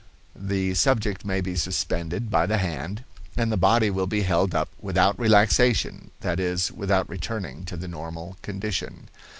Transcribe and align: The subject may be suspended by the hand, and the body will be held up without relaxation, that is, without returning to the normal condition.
The 0.35 0.73
subject 0.73 1.25
may 1.25 1.41
be 1.41 1.55
suspended 1.55 2.31
by 2.31 2.47
the 2.47 2.57
hand, 2.57 3.03
and 3.37 3.51
the 3.51 3.55
body 3.55 3.91
will 3.91 4.07
be 4.07 4.23
held 4.23 4.55
up 4.55 4.69
without 4.79 5.19
relaxation, 5.19 6.09
that 6.21 6.39
is, 6.39 6.71
without 6.71 7.07
returning 7.07 7.65
to 7.65 7.77
the 7.77 7.87
normal 7.87 8.35
condition. 8.41 9.09